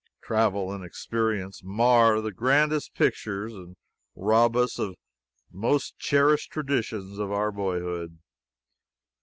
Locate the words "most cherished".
5.59-6.51